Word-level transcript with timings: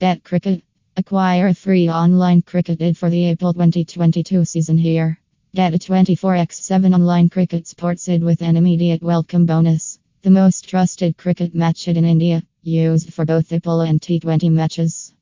Bet 0.00 0.22
Cricket. 0.22 0.62
Acquire 0.96 1.52
free 1.54 1.88
online 1.88 2.42
cricket 2.42 2.96
for 2.96 3.10
the 3.10 3.24
April 3.24 3.52
2022 3.52 4.44
season 4.44 4.78
here. 4.78 5.18
Get 5.56 5.74
a 5.74 5.78
24x7 5.78 6.94
online 6.94 7.28
cricket 7.28 7.66
sports 7.66 8.08
id 8.08 8.22
with 8.22 8.40
an 8.40 8.56
immediate 8.56 9.02
welcome 9.02 9.44
bonus. 9.44 9.98
The 10.22 10.30
most 10.30 10.68
trusted 10.68 11.16
cricket 11.16 11.52
match 11.52 11.88
in 11.88 12.04
India, 12.04 12.44
used 12.62 13.12
for 13.12 13.24
both 13.24 13.48
IPL 13.48 13.88
and 13.88 14.00
T20 14.00 14.52
matches. 14.52 15.14